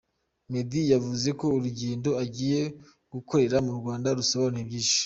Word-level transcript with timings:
Meddy 0.51 0.81
yavuze 0.93 1.29
ko 1.39 1.45
urugendo 1.57 2.09
agiye 2.23 2.61
gukorera 3.13 3.55
mu 3.65 3.73
Rwanda 3.79 4.07
rusobanuye 4.17 4.63
byinshi. 4.69 4.99